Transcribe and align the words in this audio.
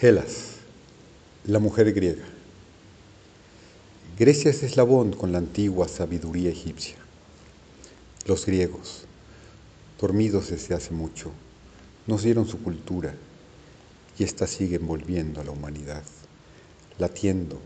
Gelas, 0.00 0.58
la 1.44 1.58
mujer 1.58 1.92
griega. 1.92 2.22
Grecia 4.16 4.52
es 4.52 4.62
eslabón 4.62 5.12
con 5.12 5.32
la 5.32 5.38
antigua 5.38 5.88
sabiduría 5.88 6.50
egipcia. 6.50 6.94
Los 8.24 8.46
griegos, 8.46 9.06
dormidos 10.00 10.50
desde 10.50 10.76
hace 10.76 10.92
mucho, 10.92 11.32
nos 12.06 12.22
dieron 12.22 12.46
su 12.46 12.62
cultura 12.62 13.12
y 14.16 14.22
ésta 14.22 14.46
sigue 14.46 14.76
envolviendo 14.76 15.40
a 15.40 15.44
la 15.44 15.50
humanidad, 15.50 16.04
latiendo, 16.98 17.60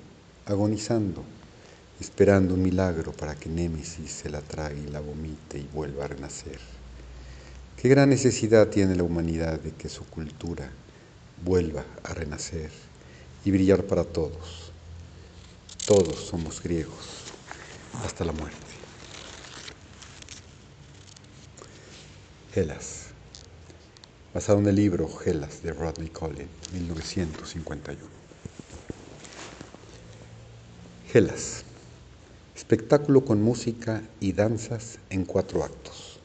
agonizando, 0.47 1.25
esperando 2.01 2.55
un 2.55 2.63
milagro 2.63 3.13
para 3.13 3.35
que 3.35 3.51
Némesis 3.51 4.11
se 4.11 4.31
la 4.31 4.41
trague 4.41 4.81
y 4.81 4.91
la 4.91 5.01
vomite 5.01 5.59
y 5.59 5.69
vuelva 5.75 6.07
a 6.07 6.09
renacer. 6.09 6.61
Qué 7.77 7.91
gran 7.91 8.09
necesidad 8.09 8.69
tiene 8.69 8.97
la 8.97 9.03
humanidad 9.03 9.61
de 9.61 9.73
que 9.73 9.91
su 9.91 10.07
cultura 10.07 10.73
vuelva 11.45 11.85
a 12.05 12.15
renacer 12.15 12.71
y 13.45 13.51
brillar 13.51 13.85
para 13.85 14.05
todos. 14.05 14.73
Todos 15.87 16.17
somos 16.27 16.63
griegos 16.63 17.09
hasta 18.05 18.25
la 18.25 18.33
muerte. 18.33 18.57
Gelas, 22.53 23.07
basado 24.35 24.59
en 24.59 24.67
el 24.67 24.77
libro 24.77 25.09
Gelas 25.09 25.63
de 25.63 25.73
Rodney 25.73 26.09
Collin, 26.09 26.49
1951. 26.73 28.01
Gelas, 31.11 31.65
espectáculo 32.55 33.25
con 33.25 33.43
música 33.43 34.03
y 34.21 34.33
danzas 34.33 34.99
en 35.11 35.25
cuatro 35.25 35.65
actos. 35.65 36.21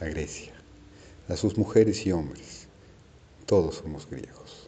A 0.00 0.06
Grecia, 0.06 0.52
a 1.28 1.36
sus 1.36 1.56
mujeres 1.58 2.06
y 2.06 2.12
hombres, 2.12 2.61
todos 3.52 3.74
somos 3.74 4.08
griegos. 4.08 4.66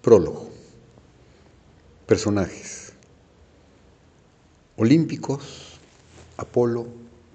Prólogo. 0.00 0.48
Personajes. 2.06 2.92
Olímpicos, 4.76 5.80
Apolo, 6.36 6.86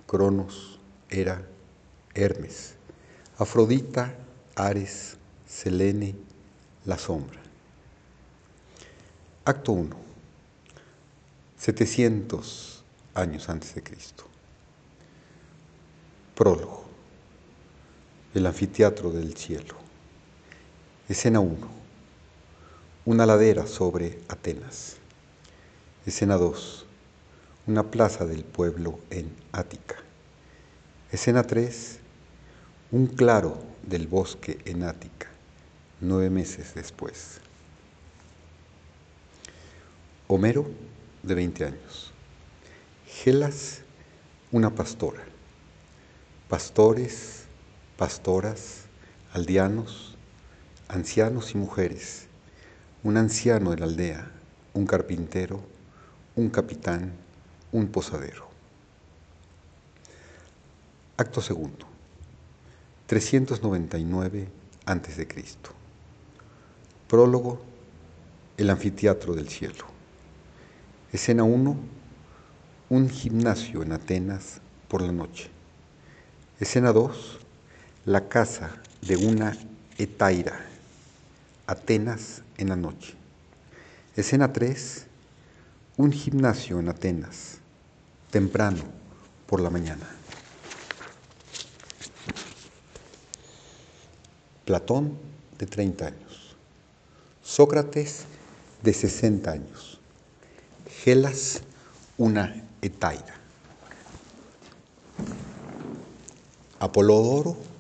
Cronos, 0.05 0.79
Hera, 1.09 1.45
Hermes, 2.13 2.75
Afrodita, 3.37 4.15
Ares, 4.55 5.17
Selene, 5.45 6.15
la 6.85 6.97
sombra. 6.97 7.41
Acto 9.43 9.73
1. 9.73 9.93
700 11.57 12.81
años 13.13 13.49
antes 13.49 13.75
de 13.75 13.83
Cristo. 13.83 14.23
Prólogo 16.33 16.86
el 18.37 18.45
anfiteatro 18.45 19.11
del 19.11 19.35
cielo. 19.35 19.75
Escena 21.09 21.39
1. 21.39 21.57
Una 23.05 23.25
ladera 23.25 23.65
sobre 23.65 24.19
Atenas. 24.27 24.97
Escena 26.05 26.37
2. 26.37 26.85
Una 27.65 27.83
plaza 27.89 28.25
del 28.25 28.43
pueblo 28.43 28.99
en 29.09 29.31
Ática. 29.51 29.95
Escena 31.11 31.43
3. 31.43 31.99
Un 32.91 33.07
claro 33.07 33.57
del 33.83 34.07
bosque 34.07 34.59
en 34.65 34.83
Ática, 34.83 35.27
nueve 35.99 36.29
meses 36.29 36.75
después. 36.75 37.39
Homero, 40.27 40.67
de 41.23 41.35
20 41.35 41.65
años. 41.65 42.13
Gelas, 43.07 43.81
una 44.51 44.69
pastora. 44.69 45.23
Pastores, 46.47 47.46
pastoras, 47.97 48.83
aldeanos, 49.33 50.15
ancianos 50.87 51.53
y 51.53 51.57
mujeres, 51.57 52.27
un 53.03 53.17
anciano 53.17 53.71
de 53.71 53.77
la 53.77 53.85
aldea, 53.85 54.31
un 54.73 54.85
carpintero, 54.85 55.61
un 56.35 56.49
capitán, 56.49 57.11
un 57.71 57.87
posadero. 57.87 58.47
Acto 61.17 61.41
segundo, 61.41 61.87
399 63.07 64.47
a.C. 64.85 65.27
Prólogo, 67.07 67.59
el 68.57 68.69
anfiteatro 68.69 69.33
del 69.33 69.49
cielo. 69.49 69.85
Escena 71.11 71.43
1, 71.43 71.75
un 72.89 73.09
gimnasio 73.09 73.81
en 73.81 73.93
Atenas 73.93 74.61
por 74.87 75.01
la 75.01 75.11
noche. 75.11 75.49
Escena 76.59 76.91
2, 76.91 77.46
la 78.07 78.29
casa 78.29 78.69
de 79.01 79.17
una 79.17 79.53
etaira, 79.97 80.57
Atenas 81.67 82.41
en 82.57 82.69
la 82.69 82.77
noche. 82.77 83.15
Escena 84.15 84.53
3, 84.53 85.05
un 85.97 86.13
gimnasio 86.13 86.79
en 86.79 86.87
Atenas, 86.87 87.57
temprano 88.31 88.81
por 89.45 89.59
la 89.59 89.69
mañana. 89.69 90.07
Platón 94.63 95.17
de 95.59 95.65
30 95.65 96.07
años, 96.07 96.55
Sócrates 97.43 98.23
de 98.83 98.93
60 98.93 99.51
años, 99.51 99.99
Gelas 101.03 101.59
una 102.17 102.63
etaira, 102.81 103.35
Apolodoro 106.79 107.75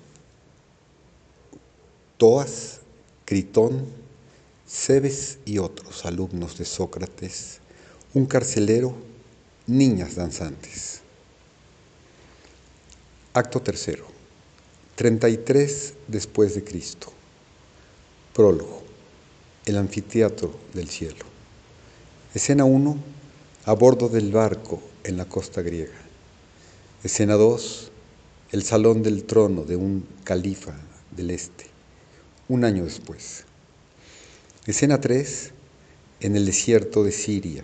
Toas, 2.17 2.79
Critón, 3.25 3.85
Cebes 4.67 5.37
y 5.45 5.59
otros 5.59 6.03
alumnos 6.03 6.57
de 6.57 6.65
Sócrates, 6.65 7.59
un 8.15 8.25
carcelero, 8.25 8.95
niñas 9.67 10.15
danzantes. 10.15 11.01
Acto 13.33 13.61
tercero, 13.61 14.07
33 14.95 15.93
después 16.07 16.55
de 16.55 16.63
Cristo. 16.63 17.13
Prólogo, 18.33 18.81
el 19.67 19.77
anfiteatro 19.77 20.55
del 20.73 20.89
cielo. 20.89 21.23
Escena 22.33 22.65
1, 22.65 22.97
a 23.65 23.73
bordo 23.73 24.09
del 24.09 24.31
barco 24.31 24.81
en 25.03 25.17
la 25.17 25.25
costa 25.25 25.61
griega. 25.61 26.01
Escena 27.03 27.35
2, 27.35 27.91
el 28.53 28.63
salón 28.63 29.03
del 29.03 29.23
trono 29.25 29.65
de 29.65 29.75
un 29.75 30.03
califa 30.23 30.73
del 31.11 31.29
este 31.29 31.76
un 32.49 32.63
año 32.63 32.85
después. 32.85 33.43
Escena 34.65 35.01
3, 35.01 35.51
en 36.21 36.35
el 36.35 36.45
desierto 36.45 37.03
de 37.03 37.11
Siria, 37.11 37.63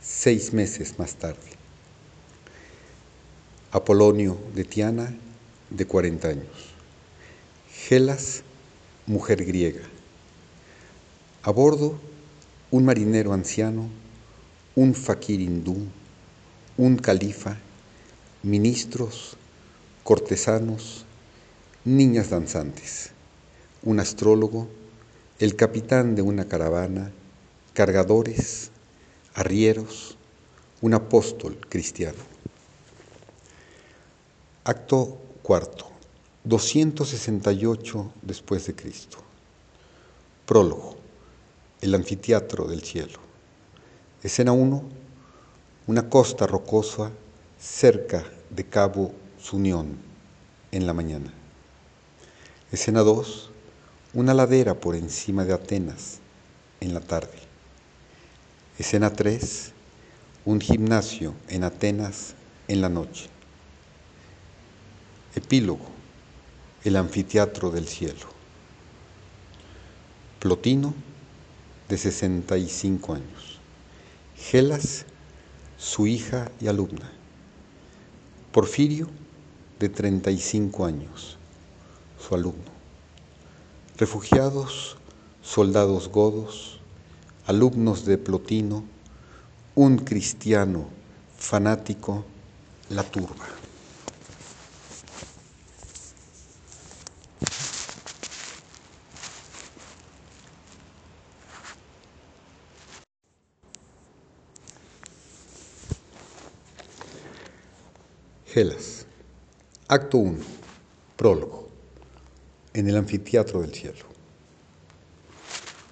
seis 0.00 0.52
meses 0.52 0.98
más 0.98 1.16
tarde. 1.16 1.50
Apolonio 3.72 4.38
de 4.54 4.64
Tiana, 4.64 5.14
de 5.70 5.86
40 5.86 6.28
años. 6.28 6.74
Gelas, 7.88 8.42
mujer 9.06 9.44
griega. 9.44 9.82
A 11.42 11.50
bordo, 11.50 11.98
un 12.70 12.84
marinero 12.84 13.32
anciano, 13.32 13.88
un 14.76 14.94
fakir 14.94 15.40
hindú, 15.40 15.76
un 16.76 16.96
califa, 16.96 17.58
ministros, 18.42 19.36
cortesanos, 20.04 21.04
niñas 21.84 22.30
danzantes 22.30 23.12
un 23.84 24.00
astrólogo, 24.00 24.68
el 25.38 25.56
capitán 25.56 26.14
de 26.14 26.22
una 26.22 26.46
caravana, 26.46 27.10
cargadores, 27.72 28.70
arrieros, 29.34 30.16
un 30.80 30.94
apóstol 30.94 31.58
cristiano. 31.68 32.18
Acto 34.64 35.18
cuarto, 35.42 35.86
268 36.44 38.12
después 38.22 38.66
de 38.66 38.74
Cristo. 38.74 39.18
Prólogo, 40.46 40.96
el 41.80 41.94
anfiteatro 41.94 42.66
del 42.66 42.82
cielo. 42.82 43.18
Escena 44.22 44.52
1, 44.52 44.82
una 45.88 46.08
costa 46.08 46.46
rocosa 46.46 47.10
cerca 47.58 48.24
de 48.50 48.64
Cabo 48.64 49.12
Sunión 49.40 49.96
en 50.70 50.86
la 50.86 50.92
mañana. 50.92 51.32
Escena 52.70 53.00
2, 53.00 53.51
una 54.14 54.34
ladera 54.34 54.74
por 54.74 54.94
encima 54.94 55.44
de 55.44 55.54
Atenas 55.54 56.18
en 56.80 56.92
la 56.92 57.00
tarde. 57.00 57.38
Escena 58.78 59.10
3, 59.10 59.72
un 60.44 60.60
gimnasio 60.60 61.34
en 61.48 61.64
Atenas 61.64 62.34
en 62.68 62.82
la 62.82 62.90
noche. 62.90 63.28
Epílogo, 65.34 65.86
el 66.84 66.96
anfiteatro 66.96 67.70
del 67.70 67.88
cielo. 67.88 68.26
Plotino, 70.40 70.94
de 71.88 71.96
65 71.96 73.14
años. 73.14 73.60
Gelas, 74.36 75.06
su 75.78 76.06
hija 76.06 76.50
y 76.60 76.66
alumna. 76.66 77.10
Porfirio, 78.50 79.08
de 79.78 79.88
35 79.88 80.84
años, 80.84 81.38
su 82.18 82.34
alumno. 82.34 82.71
Refugiados, 84.02 84.96
soldados 85.42 86.08
godos, 86.08 86.80
alumnos 87.46 88.04
de 88.04 88.18
Plotino, 88.18 88.82
un 89.76 89.98
cristiano 89.98 90.88
fanático, 91.38 92.24
la 92.90 93.04
turba. 93.04 93.46
Gelas. 108.46 109.06
Acto 109.86 110.18
1. 110.18 110.38
Prólogo. 111.16 111.71
En 112.74 112.88
el 112.88 112.96
anfiteatro 112.96 113.60
del 113.60 113.74
cielo. 113.74 114.06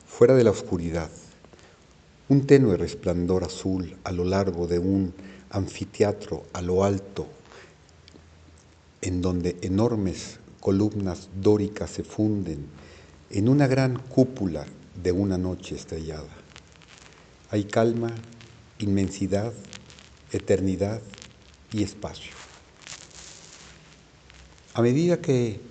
Fuera 0.06 0.34
de 0.34 0.44
la 0.44 0.50
oscuridad, 0.50 1.10
un 2.30 2.46
tenue 2.46 2.78
resplandor 2.78 3.44
azul 3.44 3.98
a 4.04 4.12
lo 4.12 4.24
largo 4.24 4.66
de 4.66 4.78
un 4.78 5.12
anfiteatro 5.50 6.44
a 6.54 6.62
lo 6.62 6.84
alto, 6.84 7.26
en 9.02 9.20
donde 9.20 9.58
enormes 9.60 10.38
columnas 10.60 11.28
dóricas 11.40 11.90
se 11.90 12.02
funden 12.02 12.66
en 13.30 13.48
una 13.50 13.66
gran 13.66 13.98
cúpula 13.98 14.64
de 15.02 15.12
una 15.12 15.36
noche 15.36 15.74
estrellada. 15.74 16.28
Hay 17.50 17.64
calma, 17.64 18.14
inmensidad, 18.78 19.52
eternidad 20.32 21.02
y 21.72 21.82
espacio. 21.82 22.32
A 24.72 24.82
medida 24.82 25.20
que 25.20 25.69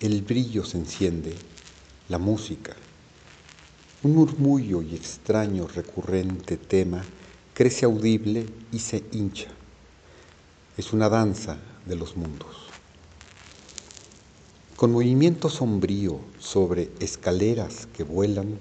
el 0.00 0.22
brillo 0.22 0.64
se 0.64 0.78
enciende, 0.78 1.34
la 2.08 2.18
música, 2.18 2.76
un 4.04 4.14
murmullo 4.14 4.80
y 4.80 4.94
extraño 4.94 5.66
recurrente 5.66 6.56
tema 6.56 7.02
crece 7.52 7.84
audible 7.84 8.46
y 8.70 8.78
se 8.78 9.02
hincha. 9.10 9.48
Es 10.76 10.92
una 10.92 11.08
danza 11.08 11.58
de 11.84 11.96
los 11.96 12.16
mundos. 12.16 12.68
Con 14.76 14.92
movimiento 14.92 15.50
sombrío 15.50 16.20
sobre 16.38 16.92
escaleras 17.00 17.88
que 17.92 18.04
vuelan, 18.04 18.60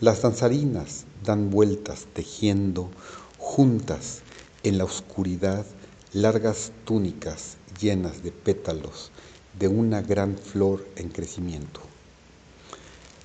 las 0.00 0.22
danzarinas 0.22 1.06
dan 1.24 1.50
vueltas 1.50 2.06
tejiendo 2.12 2.88
juntas 3.36 4.20
en 4.62 4.78
la 4.78 4.84
oscuridad 4.84 5.66
largas 6.12 6.70
túnicas 6.84 7.56
llenas 7.80 8.22
de 8.22 8.30
pétalos 8.30 9.10
de 9.58 9.68
una 9.68 10.02
gran 10.02 10.36
flor 10.38 10.86
en 10.96 11.08
crecimiento. 11.08 11.80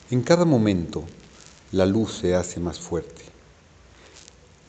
En 0.10 0.22
cada 0.22 0.46
momento 0.46 1.06
la 1.72 1.86
luz 1.86 2.20
se 2.20 2.36
hace 2.36 2.60
más 2.60 2.80
fuerte. 2.80 3.24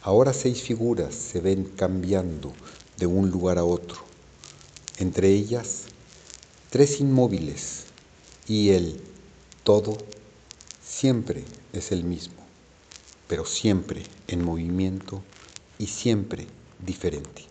Ahora 0.03 0.33
seis 0.33 0.63
figuras 0.63 1.15
se 1.15 1.41
ven 1.41 1.65
cambiando 1.65 2.53
de 2.97 3.07
un 3.07 3.31
lugar 3.31 3.59
a 3.59 3.65
otro, 3.65 3.99
entre 4.99 5.29
ellas 5.29 5.85
tres 6.71 7.01
inmóviles 7.01 7.85
y 8.47 8.71
el 8.71 9.01
todo 9.63 9.97
siempre 10.83 11.45
es 11.73 11.93
el 11.93 12.05
mismo, 12.05 12.43
pero 13.27 13.45
siempre 13.45 14.03
en 14.27 14.45
movimiento 14.45 15.23
y 15.79 15.87
siempre 15.87 16.47
diferente. 16.85 17.45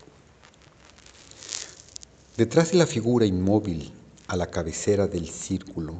Detrás 2.36 2.72
de 2.72 2.78
la 2.78 2.88
figura 2.88 3.26
inmóvil 3.26 3.94
a 4.28 4.36
la 4.36 4.48
cabecera 4.48 5.08
del 5.08 5.28
círculo, 5.30 5.96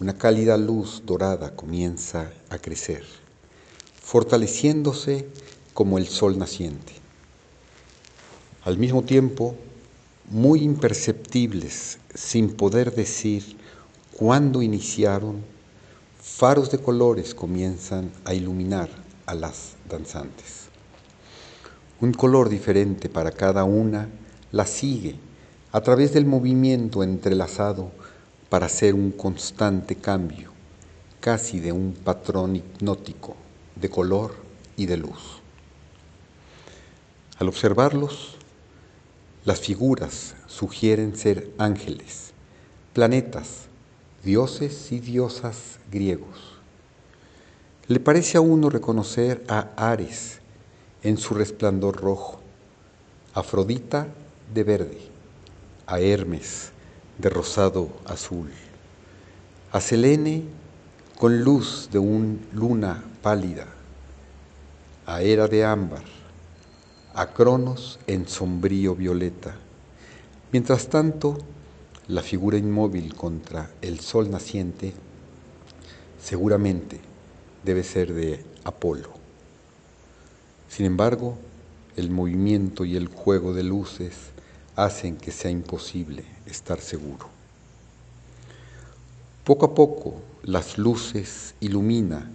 una 0.00 0.18
cálida 0.18 0.56
luz 0.56 1.02
dorada 1.06 1.54
comienza 1.54 2.32
a 2.50 2.58
crecer, 2.58 3.04
fortaleciéndose 4.02 5.28
como 5.72 5.98
el 5.98 6.08
sol 6.08 6.36
naciente. 6.38 6.92
Al 8.64 8.78
mismo 8.78 9.02
tiempo, 9.02 9.54
muy 10.28 10.62
imperceptibles, 10.62 11.98
sin 12.14 12.52
poder 12.54 12.94
decir 12.94 13.56
cuándo 14.12 14.62
iniciaron, 14.62 15.44
faros 16.20 16.70
de 16.70 16.78
colores 16.78 17.34
comienzan 17.34 18.10
a 18.24 18.34
iluminar 18.34 18.88
a 19.26 19.34
las 19.34 19.74
danzantes. 19.88 20.64
Un 22.00 22.12
color 22.12 22.48
diferente 22.48 23.08
para 23.08 23.30
cada 23.30 23.64
una 23.64 24.08
la 24.50 24.66
sigue 24.66 25.16
a 25.74 25.80
través 25.80 26.12
del 26.12 26.24
movimiento 26.24 27.02
entrelazado 27.02 27.90
para 28.48 28.66
hacer 28.66 28.94
un 28.94 29.10
constante 29.10 29.96
cambio, 29.96 30.52
casi 31.18 31.58
de 31.58 31.72
un 31.72 31.94
patrón 31.94 32.54
hipnótico 32.54 33.34
de 33.74 33.90
color 33.90 34.36
y 34.76 34.86
de 34.86 34.98
luz. 34.98 35.42
Al 37.40 37.48
observarlos, 37.48 38.36
las 39.44 39.58
figuras 39.58 40.36
sugieren 40.46 41.16
ser 41.16 41.50
ángeles, 41.58 42.30
planetas, 42.92 43.62
dioses 44.22 44.92
y 44.92 45.00
diosas 45.00 45.80
griegos. 45.90 46.60
Le 47.88 47.98
parece 47.98 48.38
a 48.38 48.42
uno 48.42 48.70
reconocer 48.70 49.42
a 49.48 49.70
Ares 49.76 50.38
en 51.02 51.16
su 51.16 51.34
resplandor 51.34 51.96
rojo, 51.96 52.38
Afrodita 53.34 54.06
de 54.54 54.62
verde, 54.62 55.13
a 55.86 56.00
Hermes 56.00 56.72
de 57.18 57.28
rosado 57.28 57.88
azul, 58.06 58.50
a 59.72 59.80
Selene 59.80 60.44
con 61.18 61.44
luz 61.44 61.88
de 61.92 61.98
una 61.98 62.38
luna 62.52 63.04
pálida, 63.22 63.66
a 65.06 65.22
Hera 65.22 65.46
de 65.46 65.64
ámbar, 65.64 66.02
a 67.14 67.26
Cronos 67.32 67.98
en 68.06 68.26
sombrío 68.26 68.94
violeta. 68.94 69.54
Mientras 70.52 70.88
tanto, 70.88 71.38
la 72.08 72.22
figura 72.22 72.58
inmóvil 72.58 73.14
contra 73.14 73.70
el 73.80 74.00
sol 74.00 74.30
naciente 74.30 74.92
seguramente 76.20 77.00
debe 77.62 77.84
ser 77.84 78.12
de 78.12 78.44
Apolo. 78.64 79.10
Sin 80.68 80.86
embargo, 80.86 81.38
el 81.96 82.10
movimiento 82.10 82.84
y 82.84 82.96
el 82.96 83.06
juego 83.08 83.54
de 83.54 83.62
luces 83.62 84.33
hacen 84.76 85.16
que 85.16 85.30
sea 85.30 85.50
imposible 85.50 86.24
estar 86.46 86.80
seguro. 86.80 87.28
Poco 89.44 89.66
a 89.66 89.74
poco 89.74 90.22
las 90.42 90.78
luces 90.78 91.54
ilumina 91.60 92.30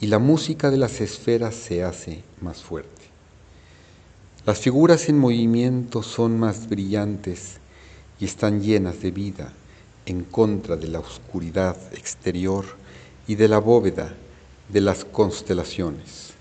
y 0.00 0.06
la 0.06 0.18
música 0.18 0.70
de 0.70 0.78
las 0.78 1.00
esferas 1.00 1.54
se 1.54 1.84
hace 1.84 2.24
más 2.40 2.62
fuerte. 2.62 2.90
Las 4.46 4.58
figuras 4.58 5.08
en 5.08 5.18
movimiento 5.18 6.02
son 6.02 6.38
más 6.38 6.68
brillantes 6.68 7.58
y 8.18 8.24
están 8.24 8.62
llenas 8.62 9.00
de 9.00 9.10
vida 9.10 9.52
en 10.06 10.24
contra 10.24 10.76
de 10.76 10.88
la 10.88 11.00
oscuridad 11.00 11.76
exterior 11.92 12.64
y 13.26 13.36
de 13.36 13.48
la 13.48 13.58
bóveda 13.58 14.14
de 14.68 14.80
las 14.80 15.04
constelaciones. 15.04 16.32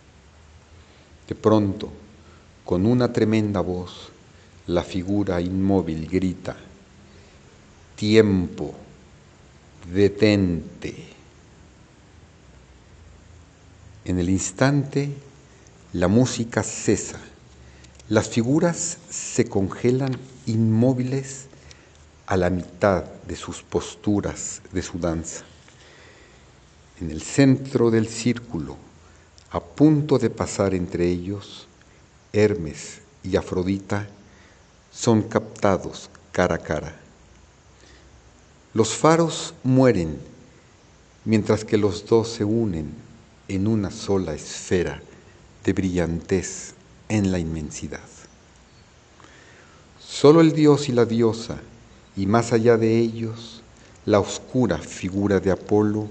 De 1.27 1.35
pronto, 1.35 1.89
con 2.65 2.85
una 2.85 3.11
tremenda 3.11 3.61
voz, 3.61 4.12
la 4.67 4.83
figura 4.83 5.41
inmóvil 5.41 6.07
grita, 6.07 6.55
tiempo, 7.95 8.73
detente. 9.91 10.95
En 14.05 14.19
el 14.19 14.29
instante, 14.29 15.11
la 15.93 16.07
música 16.07 16.63
cesa, 16.63 17.19
las 18.09 18.29
figuras 18.29 18.97
se 19.09 19.45
congelan 19.45 20.17
inmóviles 20.45 21.47
a 22.25 22.37
la 22.37 22.49
mitad 22.49 23.03
de 23.27 23.35
sus 23.35 23.63
posturas 23.63 24.61
de 24.71 24.81
su 24.81 24.99
danza. 24.99 25.43
En 27.01 27.11
el 27.11 27.21
centro 27.21 27.91
del 27.91 28.07
círculo, 28.07 28.77
a 29.51 29.59
punto 29.59 30.17
de 30.19 30.29
pasar 30.29 30.73
entre 30.73 31.07
ellos, 31.09 31.67
Hermes 32.31 33.01
y 33.23 33.35
Afrodita 33.35 34.07
son 34.93 35.23
captados 35.23 36.09
cara 36.31 36.55
a 36.55 36.59
cara. 36.59 36.95
Los 38.73 38.95
faros 38.95 39.53
mueren 39.63 40.17
mientras 41.25 41.65
que 41.65 41.77
los 41.77 42.05
dos 42.05 42.29
se 42.29 42.43
unen 42.43 42.93
en 43.47 43.67
una 43.67 43.91
sola 43.91 44.33
esfera 44.33 45.01
de 45.63 45.73
brillantez 45.73 46.73
en 47.09 47.31
la 47.31 47.39
inmensidad. 47.39 47.99
Solo 49.99 50.41
el 50.41 50.53
dios 50.53 50.89
y 50.89 50.91
la 50.91 51.05
diosa, 51.05 51.57
y 52.15 52.25
más 52.25 52.53
allá 52.53 52.77
de 52.77 52.99
ellos, 52.99 53.63
la 54.05 54.19
oscura 54.19 54.77
figura 54.77 55.39
de 55.39 55.51
Apolo 55.51 56.07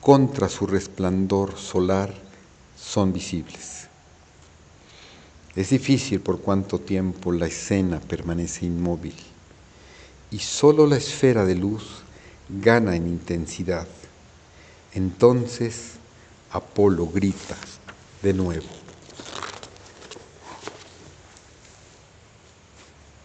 contra 0.00 0.48
su 0.48 0.66
resplandor 0.66 1.56
solar, 1.56 2.12
son 2.76 3.12
visibles. 3.12 3.89
Es 5.56 5.70
difícil 5.70 6.20
por 6.20 6.40
cuánto 6.40 6.78
tiempo 6.78 7.32
la 7.32 7.46
escena 7.46 8.00
permanece 8.00 8.66
inmóvil 8.66 9.14
y 10.30 10.38
solo 10.38 10.86
la 10.86 10.96
esfera 10.96 11.44
de 11.44 11.56
luz 11.56 12.02
gana 12.48 12.94
en 12.94 13.08
intensidad. 13.08 13.86
Entonces 14.94 16.00
Apolo 16.52 17.06
grita 17.06 17.56
de 18.22 18.34
nuevo. 18.34 18.66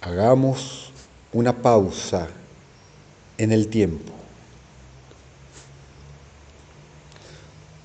Hagamos 0.01 0.91
una 1.33 1.53
pausa 1.53 2.29
en 3.39 3.51
el 3.51 3.67
tiempo. 3.67 4.13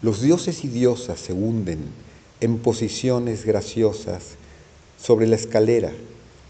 Los 0.03 0.21
dioses 0.21 0.63
y 0.65 0.69
diosas 0.69 1.19
se 1.21 1.33
hunden 1.33 1.91
en 2.41 2.59
posiciones 2.59 3.45
graciosas 3.45 4.37
sobre 4.99 5.27
la 5.27 5.37
escalera 5.37 5.93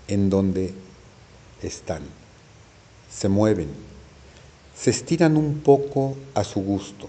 en 0.08 0.30
donde 0.30 0.72
están. 1.62 2.02
Se 3.10 3.28
mueven, 3.28 3.68
se 4.76 4.90
estiran 4.90 5.36
un 5.36 5.60
poco 5.60 6.16
a 6.34 6.44
su 6.44 6.60
gusto. 6.60 7.08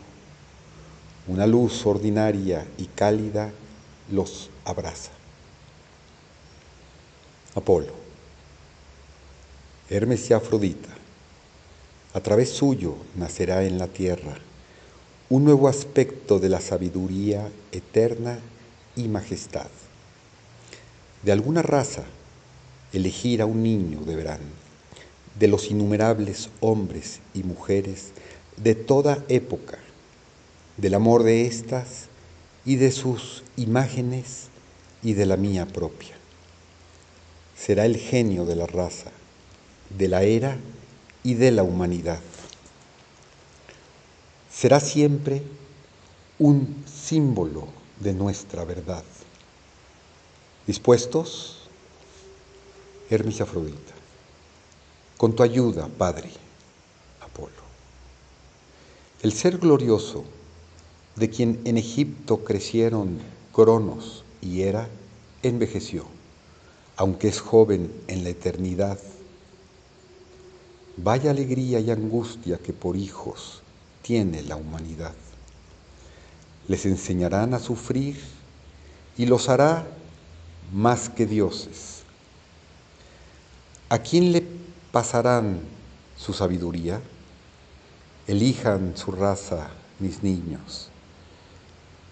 Una 1.28 1.46
luz 1.46 1.86
ordinaria 1.86 2.66
y 2.78 2.86
cálida 2.86 3.52
los 4.12 4.50
abraza. 4.66 5.12
Apolo, 7.54 7.94
Hermes 9.90 10.30
y 10.30 10.34
Afrodita, 10.34 10.90
a 12.14 12.20
través 12.22 12.50
suyo 12.50 12.96
nacerá 13.16 13.64
en 13.64 13.78
la 13.78 13.88
tierra 13.88 14.38
un 15.30 15.46
nuevo 15.46 15.68
aspecto 15.68 16.40
de 16.40 16.50
la 16.50 16.60
sabiduría 16.60 17.50
eterna 17.72 18.40
y 18.96 19.08
majestad. 19.08 19.68
De 21.24 21.32
alguna 21.32 21.62
raza, 21.62 22.04
elegir 22.94 23.42
a 23.42 23.46
un 23.46 23.64
niño 23.64 24.02
deberán, 24.02 24.42
de 25.40 25.48
los 25.48 25.72
innumerables 25.72 26.50
hombres 26.60 27.20
y 27.34 27.44
mujeres 27.44 28.12
de 28.58 28.76
toda 28.76 29.24
época, 29.30 29.78
del 30.78 30.94
amor 30.94 31.24
de 31.24 31.46
éstas 31.46 32.08
y 32.66 32.76
de 32.76 32.92
sus 32.92 33.44
imágenes 33.56 34.48
y 35.04 35.14
de 35.14 35.26
la 35.26 35.38
mía 35.38 35.66
propia. 35.68 36.16
Será 37.58 37.86
el 37.86 37.98
genio 37.98 38.46
de 38.46 38.56
la 38.56 38.68
raza, 38.68 39.12
de 39.98 40.08
la 40.08 40.24
era 40.24 40.58
y 41.24 41.36
de 41.36 41.52
la 41.52 41.64
humanidad. 41.64 42.20
Será 44.52 44.80
siempre 44.80 45.44
un 46.40 46.84
símbolo 46.86 47.81
de 48.02 48.14
nuestra 48.14 48.66
verdad. 48.66 49.04
¿Dispuestos? 50.68 51.58
Hermes 53.10 53.42
Afrodita. 53.42 53.94
Con 55.18 55.36
tu 55.36 55.44
ayuda, 55.44 55.88
Padre, 55.88 56.30
Apolo. 57.22 57.52
El 59.22 59.34
ser 59.34 59.58
glorioso 59.58 60.24
de 61.16 61.30
quien 61.30 61.62
en 61.66 61.78
Egipto 61.78 62.44
crecieron 62.44 63.20
Cronos 63.54 64.24
y 64.42 64.62
Hera, 64.62 64.90
envejeció, 65.44 66.06
aunque 66.96 67.28
es 67.28 67.40
joven 67.40 67.92
en 68.08 68.24
la 68.24 68.30
eternidad. 68.30 68.98
Vaya 70.98 71.32
alegría 71.32 71.80
y 71.80 71.92
angustia 71.92 72.58
que 72.58 72.74
por 72.74 72.96
hijos 72.96 73.62
tiene 74.02 74.42
la 74.42 74.56
humanidad. 74.56 75.14
Les 76.72 76.86
enseñarán 76.86 77.54
a 77.54 77.60
sufrir 77.60 78.18
y 79.18 79.26
los 79.26 79.50
hará 79.50 79.86
más 80.72 81.10
que 81.10 81.26
dioses. 81.26 82.04
¿A 83.90 83.98
quién 83.98 84.32
le 84.32 84.42
pasarán 84.94 85.60
su 86.16 86.32
sabiduría? 86.32 87.02
Elijan 88.26 88.96
su 88.96 89.12
raza, 89.12 89.72
mis 90.00 90.24
niños. 90.24 90.88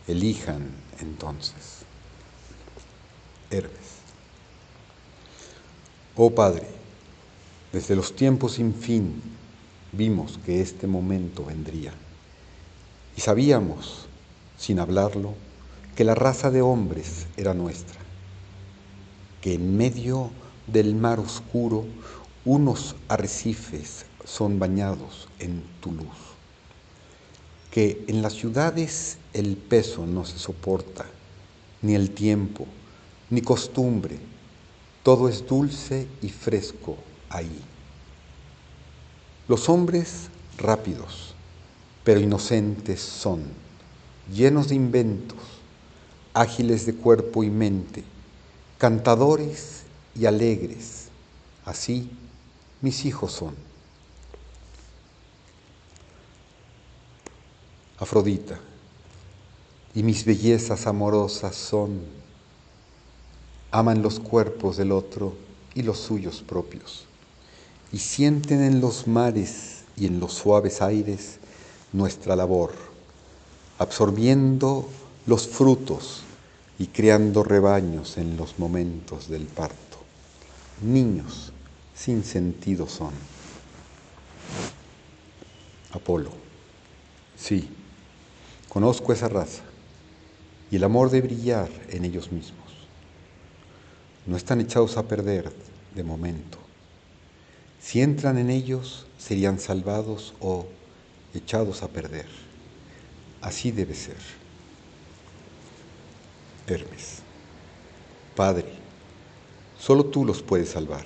Elijan 0.09 0.67
entonces. 0.99 1.85
Hermes. 3.49 4.03
Oh 6.17 6.31
Padre, 6.31 6.67
desde 7.71 7.95
los 7.95 8.13
tiempos 8.13 8.55
sin 8.55 8.73
fin 8.73 9.21
vimos 9.93 10.37
que 10.45 10.59
este 10.59 10.85
momento 10.85 11.45
vendría 11.45 11.93
y 13.15 13.21
sabíamos, 13.21 14.08
sin 14.59 14.79
hablarlo, 14.79 15.33
que 15.95 16.03
la 16.03 16.13
raza 16.13 16.51
de 16.51 16.61
hombres 16.61 17.25
era 17.37 17.55
nuestra 17.55 17.99
que 19.41 19.53
en 19.53 19.77
medio 19.77 20.31
del 20.67 20.95
mar 20.95 21.19
oscuro 21.19 21.85
unos 22.45 22.95
arrecifes 23.07 24.05
son 24.23 24.59
bañados 24.59 25.27
en 25.39 25.63
tu 25.81 25.91
luz, 25.91 26.17
que 27.71 28.03
en 28.07 28.21
las 28.21 28.33
ciudades 28.33 29.17
el 29.33 29.55
peso 29.55 30.05
no 30.05 30.25
se 30.25 30.37
soporta, 30.37 31.05
ni 31.81 31.95
el 31.95 32.11
tiempo, 32.11 32.65
ni 33.29 33.41
costumbre, 33.41 34.19
todo 35.03 35.29
es 35.29 35.47
dulce 35.47 36.07
y 36.21 36.29
fresco 36.29 36.97
ahí. 37.29 37.61
Los 39.47 39.69
hombres 39.69 40.29
rápidos, 40.57 41.33
pero 42.03 42.19
inocentes 42.19 43.01
son, 43.01 43.43
llenos 44.33 44.69
de 44.69 44.75
inventos, 44.75 45.37
ágiles 46.33 46.85
de 46.85 46.95
cuerpo 46.95 47.43
y 47.43 47.49
mente, 47.49 48.03
cantadores 48.77 49.83
y 50.15 50.25
alegres, 50.25 51.07
así 51.65 52.09
mis 52.81 53.05
hijos 53.05 53.31
son. 53.33 53.55
Afrodita, 57.97 58.59
y 59.93 60.03
mis 60.03 60.23
bellezas 60.23 60.87
amorosas 60.87 61.55
son, 61.55 62.01
aman 63.71 64.01
los 64.01 64.19
cuerpos 64.19 64.77
del 64.77 64.91
otro 64.91 65.35
y 65.75 65.81
los 65.83 65.99
suyos 65.99 66.41
propios, 66.41 67.05
y 67.91 67.97
sienten 67.97 68.61
en 68.63 68.79
los 68.79 69.07
mares 69.07 69.83
y 69.97 70.05
en 70.05 70.19
los 70.19 70.33
suaves 70.33 70.81
aires 70.81 71.39
nuestra 71.91 72.35
labor, 72.35 72.88
absorbiendo 73.79 74.87
los 75.25 75.47
frutos 75.47 76.21
y 76.77 76.87
criando 76.87 77.43
rebaños 77.43 78.17
en 78.17 78.37
los 78.37 78.59
momentos 78.59 79.29
del 79.29 79.45
parto. 79.45 79.97
Niños 80.81 81.51
sin 81.95 82.23
sentido 82.23 82.87
son. 82.87 83.13
Apolo, 85.91 86.31
sí, 87.37 87.69
conozco 88.67 89.11
esa 89.11 89.27
raza 89.27 89.63
y 90.69 90.75
el 90.75 90.83
amor 90.83 91.09
de 91.09 91.21
brillar 91.21 91.69
en 91.89 92.05
ellos 92.05 92.31
mismos. 92.31 92.59
No 94.27 94.37
están 94.37 94.61
echados 94.61 94.97
a 94.97 95.03
perder 95.03 95.51
de 95.95 96.03
momento. 96.03 96.59
Si 97.81 98.01
entran 98.01 98.37
en 98.37 98.49
ellos, 98.49 99.07
serían 99.17 99.57
salvados 99.59 100.33
o 100.41 100.67
echados 101.33 101.81
a 101.81 101.87
perder. 101.87 102.48
Así 103.41 103.71
debe 103.71 103.95
ser. 103.95 104.17
Hermes. 106.67 107.19
Padre, 108.35 108.65
solo 109.77 110.05
tú 110.05 110.25
los 110.25 110.41
puedes 110.41 110.69
salvar. 110.69 111.05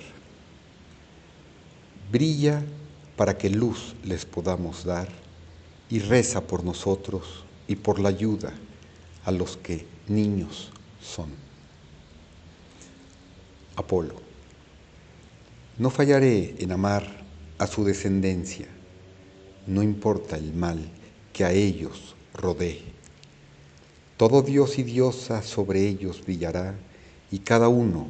Brilla 2.12 2.64
para 3.16 3.38
que 3.38 3.50
luz 3.50 3.96
les 4.04 4.26
podamos 4.26 4.84
dar 4.84 5.08
y 5.90 6.00
reza 6.00 6.42
por 6.42 6.64
nosotros 6.64 7.44
y 7.68 7.76
por 7.76 8.00
la 8.00 8.10
ayuda 8.10 8.54
a 9.26 9.32
los 9.32 9.58
que 9.58 9.86
niños 10.08 10.72
son. 11.02 11.30
Apolo, 13.76 14.16
no 15.78 15.90
fallaré 15.90 16.56
en 16.60 16.72
amar 16.72 17.24
a 17.58 17.68
su 17.68 17.84
descendencia, 17.84 18.68
no 19.66 19.82
importa 19.82 20.38
el 20.38 20.54
mal 20.54 20.92
que 21.32 21.46
a 21.46 21.52
ellos 21.52 22.16
rodee. 22.34 22.82
Todo 24.18 24.42
dios 24.42 24.78
y 24.80 24.84
diosa 24.84 25.42
sobre 25.42 25.88
ellos 25.88 26.24
brillará 26.24 26.76
y 27.32 27.40
cada 27.40 27.68
uno 27.68 28.08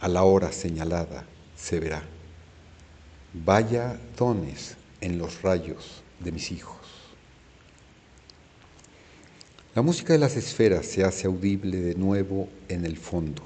a 0.00 0.08
la 0.08 0.22
hora 0.24 0.52
señalada 0.52 1.24
se 1.56 1.80
verá. 1.80 2.02
Vaya 3.32 3.98
dones 4.16 4.76
en 5.00 5.18
los 5.18 5.42
rayos 5.42 6.02
de 6.20 6.32
mis 6.32 6.50
hijos. 6.52 6.76
La 9.74 9.82
música 9.82 10.12
de 10.12 10.18
las 10.18 10.36
esferas 10.36 10.86
se 10.86 11.04
hace 11.04 11.26
audible 11.26 11.78
de 11.78 11.94
nuevo 11.94 12.48
en 12.68 12.86
el 12.86 12.96
fondo. 12.96 13.42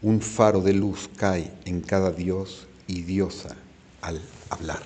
Un 0.00 0.20
faro 0.22 0.60
de 0.62 0.72
luz 0.72 1.10
cae 1.16 1.52
en 1.64 1.80
cada 1.80 2.12
dios 2.12 2.66
y 2.86 3.02
diosa 3.02 3.56
al 4.00 4.22
hablar. 4.48 4.82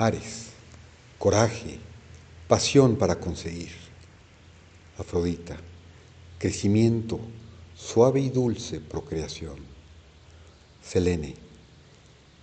Ares, 0.00 0.46
coraje, 1.18 1.78
pasión 2.48 2.96
para 2.96 3.20
conseguir. 3.20 3.68
Afrodita, 4.96 5.58
crecimiento, 6.38 7.20
suave 7.76 8.20
y 8.20 8.30
dulce 8.30 8.80
procreación. 8.80 9.58
Selene, 10.82 11.34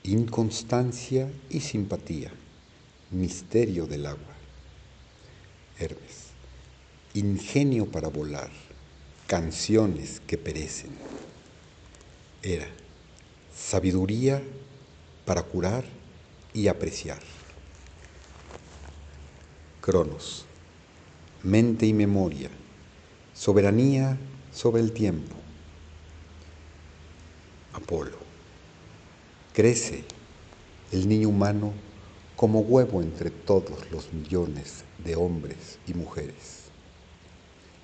inconstancia 0.04 1.32
y 1.50 1.62
simpatía, 1.62 2.32
misterio 3.10 3.88
del 3.88 4.06
agua. 4.06 4.36
Hermes, 5.80 6.28
ingenio 7.16 7.88
para 7.88 8.10
volar, 8.10 8.52
canciones 9.26 10.22
que 10.28 10.38
perecen. 10.38 10.92
Era, 12.44 12.68
sabiduría 13.52 14.44
para 15.26 15.42
curar 15.42 15.86
y 16.54 16.68
apreciar. 16.68 17.18
Cronos, 19.88 20.44
mente 21.44 21.86
y 21.86 21.94
memoria, 21.94 22.50
soberanía 23.34 24.18
sobre 24.52 24.82
el 24.82 24.92
tiempo. 24.92 25.34
Apolo, 27.72 28.18
crece 29.54 30.04
el 30.92 31.08
niño 31.08 31.30
humano 31.30 31.72
como 32.36 32.60
huevo 32.60 33.02
entre 33.02 33.30
todos 33.30 33.90
los 33.90 34.12
millones 34.12 34.84
de 35.06 35.16
hombres 35.16 35.80
y 35.88 35.94
mujeres. 35.94 36.64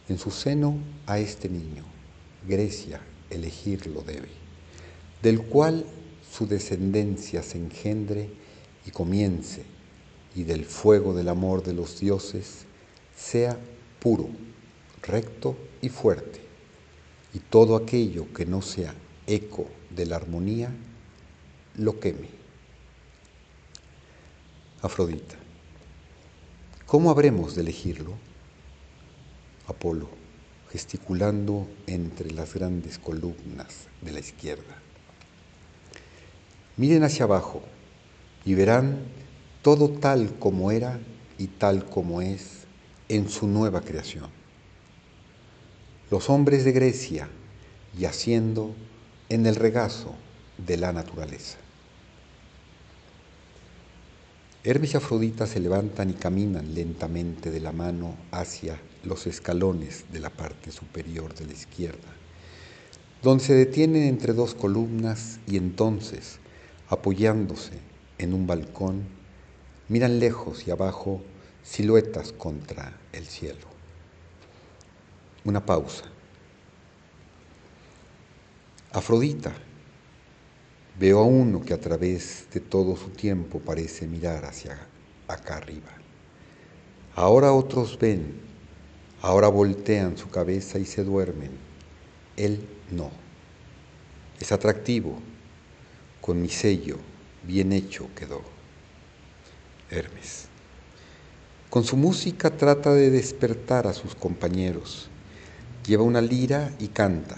En 0.10 0.17
su 0.17 0.29
seno 0.29 0.75
a 1.05 1.19
este 1.19 1.48
niño, 1.48 1.86
Grecia 2.45 3.00
elegirlo 3.29 4.01
debe, 4.01 4.27
del 5.22 5.41
cual 5.41 5.86
su 6.29 6.48
descendencia 6.48 7.41
se 7.43 7.60
engendre 7.60 8.29
y 8.86 8.91
comience 8.91 9.63
y 10.36 10.44
del 10.44 10.66
fuego 10.66 11.13
del 11.13 11.30
amor 11.30 11.63
de 11.63 11.74
los 11.74 12.00
dioses 12.00 12.66
sea 13.16 13.58
puro, 14.00 14.30
recto 15.02 15.56
y 15.82 15.90
fuerte, 15.90 16.42
y 17.34 17.40
todo 17.40 17.75
aquello 17.75 18.32
que 18.34 18.46
no 18.46 18.62
sea 18.62 18.94
eco 19.28 19.68
de 19.90 20.06
la 20.06 20.16
armonía 20.16 20.72
lo 21.78 22.00
queme. 22.00 22.30
Afrodita, 24.82 25.36
¿cómo 26.86 27.10
habremos 27.10 27.56
de 27.56 27.62
elegirlo? 27.62 28.13
Apolo, 29.68 30.10
gesticulando 30.72 31.68
entre 31.88 32.32
las 32.32 32.54
grandes 32.54 32.98
columnas 32.98 33.88
de 34.02 34.12
la 34.12 34.20
izquierda. 34.20 34.82
Miren 36.75 37.04
hacia 37.04 37.25
abajo 37.25 37.62
y 38.44 38.56
verán 38.56 39.00
todo 39.63 39.89
tal 39.89 40.36
como 40.39 40.72
era 40.72 41.00
y 41.38 41.48
tal 41.48 41.86
como 41.86 42.22
es 42.22 42.65
en 43.08 43.29
su 43.29 43.48
nueva 43.48 43.82
creación. 43.82 44.29
Los 46.12 46.29
hombres 46.29 46.65
de 46.65 46.74
Grecia 46.74 47.29
yaciendo 47.98 48.75
en 49.29 49.46
el 49.46 49.55
regazo 49.55 50.13
de 50.58 50.77
la 50.77 50.91
naturaleza. 50.91 51.58
Hermes 54.65 54.93
y 54.93 54.98
Afrodita 54.98 55.48
se 55.48 55.60
levantan 55.60 56.10
y 56.10 56.13
caminan 56.13 56.74
lentamente 56.74 57.50
de 57.50 57.60
la 57.60 57.72
mano 57.72 58.15
hacia 58.32 58.79
los 59.03 59.27
escalones 59.27 60.05
de 60.12 60.20
la 60.20 60.29
parte 60.29 60.72
superior 60.72 61.34
de 61.36 61.46
la 61.46 61.53
izquierda, 61.53 62.10
donde 63.22 63.43
se 63.43 63.53
detienen 63.53 64.03
entre 64.03 64.34
dos 64.34 64.55
columnas 64.55 65.39
y 65.48 65.55
entonces, 65.55 66.39
apoyándose 66.89 67.74
en 68.17 68.33
un 68.33 68.46
balcón, 68.46 69.23
Miran 69.89 70.19
lejos 70.19 70.65
y 70.67 70.72
abajo 70.72 71.22
siluetas 71.61 72.31
contra 72.31 72.98
el 73.11 73.25
cielo. 73.25 73.67
Una 75.46 75.65
pausa. 75.65 76.05
Afrodita. 78.93 79.53
Veo 80.98 81.19
a 81.19 81.24
uno 81.24 81.61
que 81.61 81.74
a 81.74 81.81
través 81.81 82.48
de 82.53 82.59
todo 82.59 82.96
su 82.96 83.09
tiempo 83.09 83.59
parece 83.59 84.07
mirar 84.07 84.46
hacia 84.46 84.87
acá 85.27 85.57
arriba. 85.57 85.89
Ahora 87.15 87.51
otros 87.51 87.98
ven, 88.00 88.39
ahora 89.22 89.48
voltean 89.48 90.17
su 90.17 90.29
cabeza 90.29 90.79
y 90.79 90.85
se 90.85 91.03
duermen. 91.03 91.51
Él 92.37 92.67
no. 92.91 93.11
Es 94.39 94.51
atractivo, 94.51 95.19
con 96.22 96.41
mi 96.41 96.50
sello 96.50 96.98
bien 97.43 97.74
hecho 97.74 98.07
quedó. 98.15 98.52
Hermes. 99.94 100.46
Con 101.70 101.84
su 101.84 101.98
música 101.98 102.58
trata 102.58 102.94
de 102.94 103.12
despertar 103.12 103.86
a 103.86 103.94
sus 103.94 104.16
compañeros. 104.16 105.10
Lleva 105.86 106.03
una 106.03 106.22
lira 106.22 106.74
y 106.79 106.88
canta. 106.88 107.38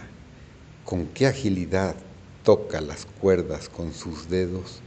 Con 0.86 1.08
qué 1.08 1.28
agilidad 1.28 1.96
toca 2.44 2.80
las 2.80 3.06
cuerdas 3.06 3.70
con 3.70 3.94
sus 3.94 4.30
dedos 4.30 4.80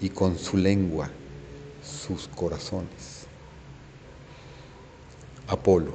y 0.00 0.10
con 0.10 0.38
su 0.38 0.56
lengua 0.56 1.10
sus 1.82 2.28
corazones. 2.28 3.26
Apolo, 5.48 5.94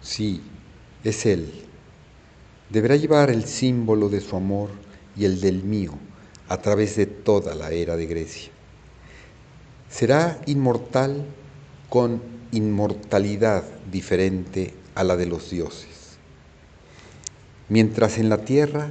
sí, 0.00 0.42
es 1.04 1.24
él. 1.26 1.50
Deberá 2.68 2.96
llevar 2.96 3.30
el 3.30 3.44
símbolo 3.44 4.08
de 4.08 4.20
su 4.20 4.36
amor 4.36 4.70
y 5.16 5.24
el 5.24 5.40
del 5.40 5.62
mío 5.62 5.92
a 6.48 6.58
través 6.58 6.96
de 6.96 7.06
toda 7.06 7.54
la 7.54 7.70
era 7.70 7.96
de 7.96 8.06
Grecia 8.06 8.51
será 9.92 10.40
inmortal 10.46 11.26
con 11.90 12.22
inmortalidad 12.50 13.62
diferente 13.90 14.74
a 14.94 15.04
la 15.04 15.16
de 15.16 15.26
los 15.26 15.50
dioses. 15.50 16.16
Mientras 17.68 18.18
en 18.18 18.30
la 18.30 18.38
tierra 18.38 18.88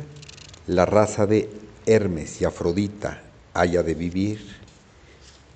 la 0.68 0.86
raza 0.86 1.26
de 1.26 1.50
Hermes 1.88 2.40
y 2.40 2.46
Afrodita 2.46 3.24
haya 3.54 3.82
de 3.82 3.96
vivir, 3.96 4.56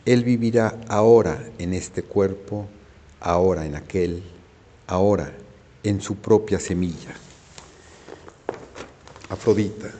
él 0.05 0.23
vivirá 0.23 0.79
ahora 0.87 1.43
en 1.59 1.73
este 1.73 2.01
cuerpo, 2.01 2.67
ahora 3.19 3.65
en 3.65 3.75
aquel, 3.75 4.23
ahora 4.87 5.31
en 5.83 6.01
su 6.01 6.15
propia 6.15 6.59
semilla. 6.59 7.13
Afrodita, 9.29 9.91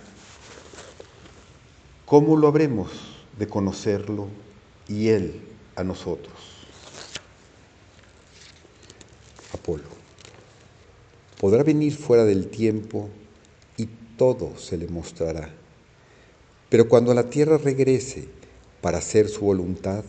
¿cómo 2.06 2.36
lo 2.36 2.48
habremos 2.48 2.90
de 3.38 3.48
conocerlo 3.48 4.28
y 4.88 5.10
Él 5.10 5.42
a 5.76 5.84
nosotros. 5.84 6.34
Apolo. 9.54 9.84
Podrá 11.40 11.64
venir 11.64 11.96
fuera 11.96 12.26
del 12.26 12.48
tiempo 12.48 13.10
y 13.78 13.88
todo 14.18 14.58
se 14.58 14.78
le 14.78 14.88
mostrará. 14.88 15.50
Pero 16.70 16.90
cuando 16.90 17.14
la 17.14 17.30
tierra 17.30 17.58
regrese 17.58 18.28
para 18.82 18.98
hacer 18.98 19.30
su 19.30 19.42
voluntad, 19.42 20.04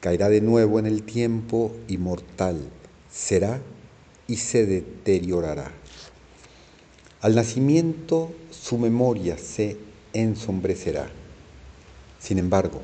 caerá 0.00 0.28
de 0.28 0.40
nuevo 0.40 0.78
en 0.78 0.86
el 0.86 1.02
tiempo 1.02 1.74
y 1.88 1.98
mortal 1.98 2.60
será 3.10 3.60
y 4.26 4.36
se 4.36 4.66
deteriorará. 4.66 5.70
Al 7.20 7.34
nacimiento 7.34 8.32
su 8.50 8.76
memoria 8.76 9.38
se 9.38 9.78
ensombrecerá. 10.12 11.08
Sin 12.18 12.38
embargo, 12.38 12.82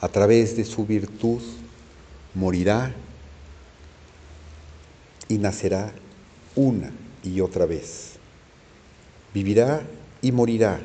a 0.00 0.08
través 0.08 0.56
de 0.56 0.64
su 0.64 0.86
virtud 0.86 1.42
morirá 2.34 2.94
y 5.28 5.38
nacerá 5.38 5.92
una 6.54 6.92
y 7.22 7.40
otra 7.40 7.66
vez. 7.66 8.12
Vivirá 9.34 9.82
y 10.22 10.32
morirá 10.32 10.80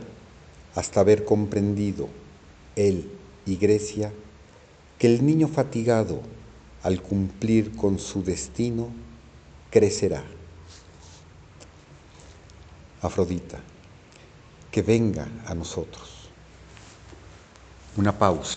hasta 0.75 1.01
haber 1.01 1.25
comprendido 1.25 2.09
él 2.75 3.11
y 3.45 3.57
Grecia 3.57 4.11
que 4.97 5.07
el 5.07 5.25
niño 5.25 5.47
fatigado 5.47 6.21
al 6.83 7.01
cumplir 7.01 7.75
con 7.75 7.99
su 7.99 8.23
destino 8.23 8.89
crecerá. 9.69 10.23
Afrodita, 13.01 13.59
que 14.71 14.81
venga 14.81 15.27
a 15.45 15.55
nosotros. 15.55 16.29
Una 17.97 18.17
pausa. 18.17 18.55